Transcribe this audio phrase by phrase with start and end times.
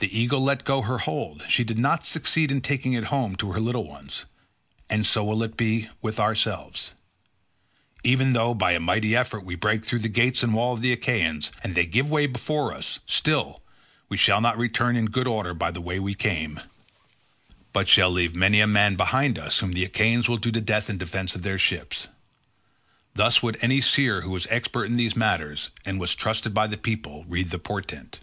[0.00, 3.50] The eagle let go her hold; she did not succeed in taking it home to
[3.50, 4.26] her little ones,
[4.88, 6.92] and so will it be—with ourselves;
[8.04, 10.92] even though by a mighty effort we break through the gates and wall of the
[10.92, 13.60] Achaeans, and they give way before us, still
[14.08, 16.60] we shall not return in good order by the way we came,
[17.72, 20.88] but shall leave many a man behind us whom the Achaeans will do to death
[20.88, 22.06] in defence of their ships.
[23.16, 26.78] Thus would any seer who was expert in these matters, and was trusted by the
[26.78, 28.20] people, read the portent."